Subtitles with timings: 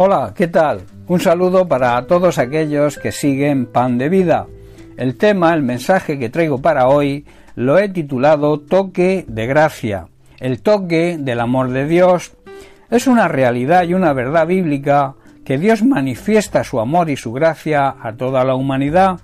[0.00, 0.82] Hola, ¿qué tal?
[1.08, 4.46] Un saludo para todos aquellos que siguen Pan de Vida.
[4.96, 7.26] El tema, el mensaje que traigo para hoy,
[7.56, 10.06] lo he titulado Toque de Gracia.
[10.38, 12.30] El toque del amor de Dios
[12.92, 17.96] es una realidad y una verdad bíblica que Dios manifiesta su amor y su gracia
[18.00, 19.18] a toda la humanidad.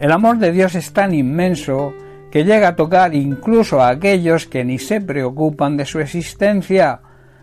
[0.00, 1.94] El amor de Dios es tan inmenso
[2.32, 6.98] que llega a tocar incluso a aquellos que ni se preocupan de su existencia.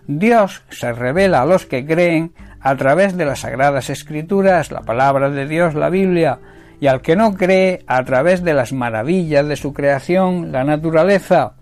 [0.06, 2.34] Dios se revela a los que creen
[2.68, 6.40] a través de las sagradas escrituras, la palabra de Dios, la Biblia,
[6.82, 11.54] y al que no cree a través de las maravillas de su creación, la naturaleza.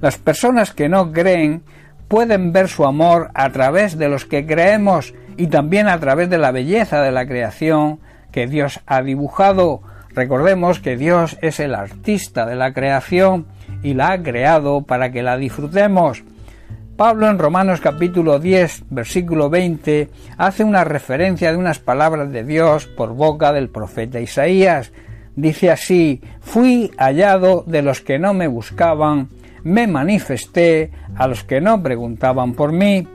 [0.00, 1.62] Las personas que no creen
[2.08, 6.38] pueden ver su amor a través de los que creemos y también a través de
[6.38, 8.00] la belleza de la creación
[8.32, 9.82] que Dios ha dibujado.
[10.12, 13.46] Recordemos que Dios es el artista de la creación
[13.84, 16.24] y la ha creado para que la disfrutemos.
[16.98, 22.86] Pablo en Romanos capítulo 10, versículo 20, hace una referencia de unas palabras de Dios
[22.86, 24.90] por boca del profeta Isaías.
[25.36, 29.28] Dice así, fui hallado de los que no me buscaban,
[29.62, 33.06] me manifesté a los que no preguntaban por mí.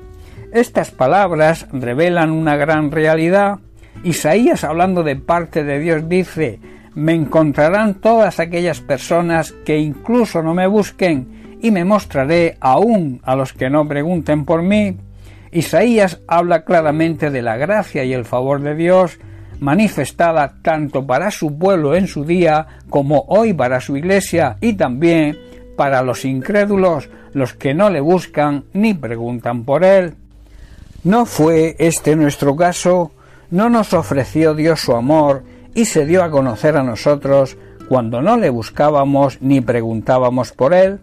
[0.54, 3.60] Estas palabras revelan una gran realidad.
[4.06, 6.62] Isaías, hablando de parte de Dios, dice,
[6.96, 13.38] me encontrarán todas aquellas personas que incluso no me busquen, y me mostraré aún a
[13.38, 14.98] los que no pregunten por mí.
[15.50, 19.18] Isaías habla claramente de la gracia y el favor de Dios
[19.62, 25.38] manifestada tanto para su pueblo en su día como hoy para su iglesia y también
[25.78, 30.16] para los incrédulos, los que no le buscan ni preguntan por él.
[31.06, 33.14] ¿No fue este nuestro caso?
[33.52, 37.56] ¿No nos ofreció Dios su amor y se dio a conocer a nosotros
[37.88, 41.00] cuando no le buscábamos ni preguntábamos por él?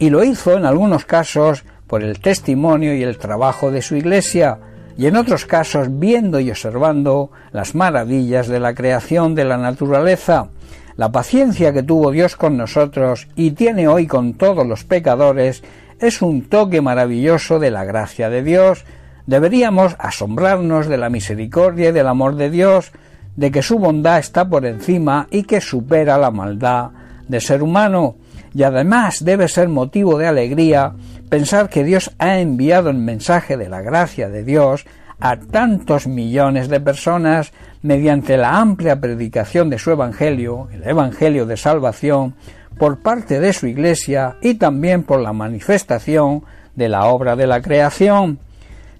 [0.00, 4.58] Y lo hizo en algunos casos por el testimonio y el trabajo de su Iglesia,
[4.96, 10.48] y en otros casos viendo y observando las maravillas de la creación de la naturaleza,
[10.96, 15.62] la paciencia que tuvo Dios con nosotros y tiene hoy con todos los pecadores
[16.00, 18.84] es un toque maravilloso de la gracia de Dios.
[19.26, 22.90] Deberíamos asombrarnos de la misericordia y del amor de Dios,
[23.36, 26.90] de que su bondad está por encima y que supera la maldad
[27.28, 28.16] de ser humano
[28.54, 30.92] y además debe ser motivo de alegría
[31.28, 34.84] pensar que Dios ha enviado el mensaje de la gracia de Dios
[35.20, 37.52] a tantos millones de personas
[37.82, 42.34] mediante la amplia predicación de su Evangelio, el Evangelio de Salvación,
[42.78, 46.42] por parte de su Iglesia y también por la manifestación
[46.74, 48.38] de la obra de la creación.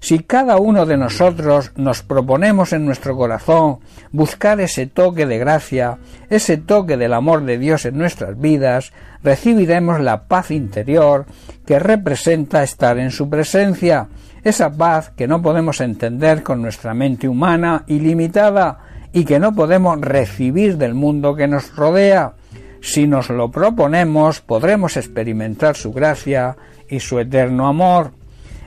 [0.03, 3.77] Si cada uno de nosotros nos proponemos en nuestro corazón
[4.11, 9.99] buscar ese toque de gracia, ese toque del amor de Dios en nuestras vidas, recibiremos
[9.99, 11.27] la paz interior
[11.67, 14.07] que representa estar en su presencia,
[14.43, 18.79] esa paz que no podemos entender con nuestra mente humana ilimitada
[19.13, 22.33] y que no podemos recibir del mundo que nos rodea.
[22.81, 26.57] Si nos lo proponemos, podremos experimentar su gracia
[26.89, 28.19] y su eterno amor.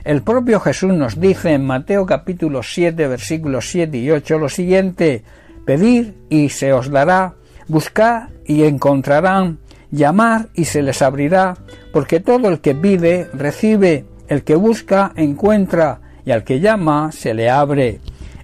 [0.05, 5.23] El propio Jesús nos dice en Mateo capítulo 7 versículos 7 y 8 lo siguiente,
[5.65, 7.33] Pedid y se os dará,
[7.67, 9.57] buscad y encontrarán,
[9.89, 11.57] llamar y se les abrirá,
[11.91, 17.33] porque todo el que pide recibe, el que busca encuentra, y al que llama se
[17.33, 17.99] le abre.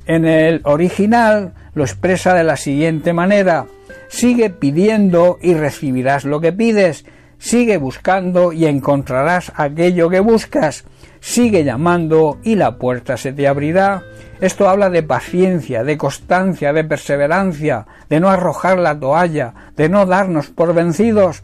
[0.07, 3.67] En el original lo expresa de la siguiente manera,
[4.09, 7.05] sigue pidiendo y recibirás lo que pides,
[7.37, 10.85] sigue buscando y encontrarás aquello que buscas,
[11.21, 14.03] sigue llamando y la puerta se te abrirá.
[14.41, 20.05] Esto habla de paciencia, de constancia, de perseverancia, de no arrojar la toalla, de no
[20.05, 21.43] darnos por vencidos.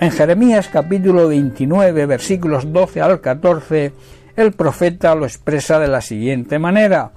[0.00, 3.92] En Jeremías capítulo 29 versículos 12 al 14
[4.34, 7.12] el profeta lo expresa de la siguiente manera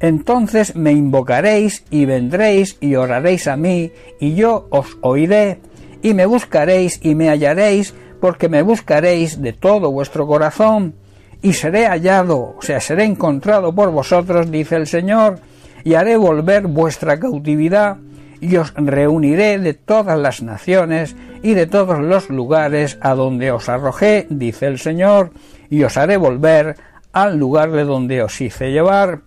[0.00, 5.60] Entonces me invocaréis y vendréis y oraréis a mí y yo os oiré
[6.02, 10.94] y me buscaréis y me hallaréis porque me buscaréis de todo vuestro corazón
[11.42, 15.38] y seré hallado, o sea, seré encontrado por vosotros, dice el Señor,
[15.84, 17.98] y haré volver vuestra cautividad,
[18.40, 23.68] y os reuniré de todas las naciones y de todos los lugares a donde os
[23.68, 25.30] arrojé, dice el Señor,
[25.70, 26.76] y os haré volver
[27.12, 29.20] al lugar de donde os hice llevar.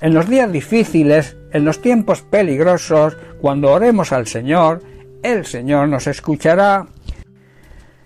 [0.00, 4.82] En los días difíciles, en los tiempos peligrosos, cuando oremos al Señor,
[5.22, 6.86] el Señor nos escuchará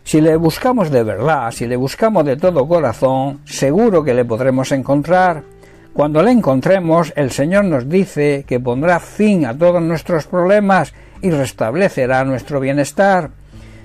[0.04, 4.70] si le buscamos de verdad, si le buscamos de todo corazón, seguro que le podremos
[4.70, 5.42] encontrar.
[5.94, 10.92] Cuando le encontremos, el Señor nos dice que pondrá fin a todos nuestros problemas
[11.22, 13.30] y restablecerá nuestro bienestar.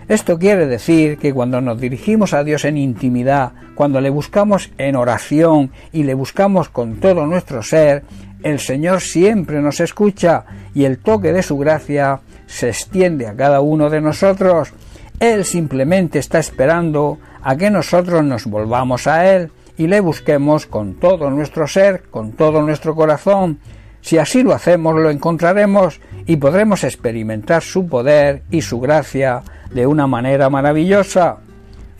[0.10, 4.96] Esto quiere decir que cuando nos dirigimos a Dios en intimidad, cuando le buscamos en
[4.96, 8.04] oración y le buscamos con todo nuestro ser,
[8.44, 13.62] el Señor siempre nos escucha y el toque de su gracia se extiende a cada
[13.62, 14.74] uno de nosotros.
[15.20, 20.96] Él simplemente está esperando a que nosotros nos volvamos a Él y le busquemos con
[20.96, 23.60] todo nuestro ser, con todo nuestro corazón.
[24.02, 29.88] Si así lo hacemos, lo encontraremos y podremos experimentar su poder y su gracia de
[29.88, 31.38] una manera maravillosa.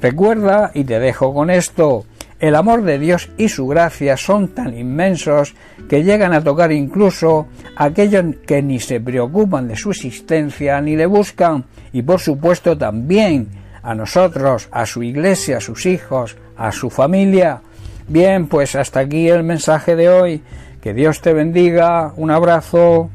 [0.02, 2.06] Recuerda, y te dejo con esto,
[2.40, 5.56] el amor de Dios y su gracia son tan inmensos
[5.90, 10.96] que llegan a tocar incluso a aquellos que ni se preocupan de su existencia ni
[10.96, 13.50] le buscan, y por supuesto también
[13.82, 17.62] a nosotros, a su iglesia, a sus hijos, a su familia.
[18.08, 20.42] Bien, pues hasta aquí el mensaje de hoy.
[20.82, 22.14] Que Dios te bendiga.
[22.16, 23.10] Un abrazo.